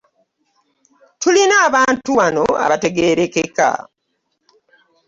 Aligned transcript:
Tulina 1.21 1.55
abantu 1.67 2.09
wano 2.19 2.43
abategeerekeka. 2.63 3.67